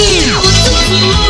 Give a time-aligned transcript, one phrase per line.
[0.00, 1.27] 一